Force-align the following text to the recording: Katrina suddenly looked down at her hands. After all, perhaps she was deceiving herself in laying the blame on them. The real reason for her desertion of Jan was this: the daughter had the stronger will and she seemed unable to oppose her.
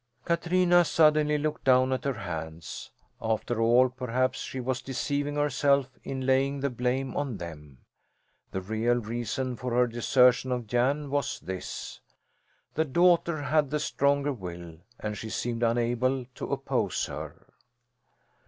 Katrina 0.25 0.83
suddenly 0.83 1.37
looked 1.37 1.63
down 1.63 1.93
at 1.93 2.05
her 2.05 2.15
hands. 2.15 2.89
After 3.21 3.61
all, 3.61 3.87
perhaps 3.89 4.39
she 4.39 4.59
was 4.59 4.81
deceiving 4.81 5.35
herself 5.35 5.91
in 6.03 6.25
laying 6.25 6.59
the 6.59 6.71
blame 6.71 7.15
on 7.15 7.37
them. 7.37 7.77
The 8.49 8.61
real 8.61 8.95
reason 8.95 9.55
for 9.57 9.75
her 9.75 9.85
desertion 9.85 10.51
of 10.51 10.65
Jan 10.65 11.11
was 11.11 11.39
this: 11.39 11.99
the 12.73 12.83
daughter 12.83 13.43
had 13.43 13.69
the 13.69 13.79
stronger 13.79 14.33
will 14.33 14.79
and 14.99 15.15
she 15.15 15.29
seemed 15.29 15.61
unable 15.61 16.25
to 16.33 16.47
oppose 16.51 17.05
her. 17.05 17.53